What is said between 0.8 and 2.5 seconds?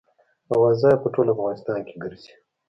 یې په ټول افغانستان کې ګرزي.